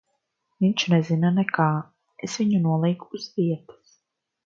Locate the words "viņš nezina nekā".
0.63-1.69